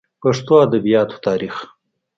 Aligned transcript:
پښتو 0.21 0.53
ادبياتو 0.65 1.17
تاريخ 1.25 1.55